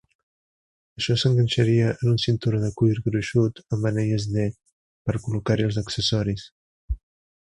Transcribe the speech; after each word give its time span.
Això 1.01 1.17
s'enganxaria 1.23 1.91
en 1.91 2.09
un 2.13 2.17
cinturó 2.23 2.61
de 2.63 2.71
cuir 2.81 2.97
gruixut 3.09 3.61
amb 3.77 3.85
anelles 3.91 4.27
D 4.39 4.47
per 5.11 5.19
col·locar-hi 5.27 5.69
els 5.69 5.79
accessoris. 5.83 6.49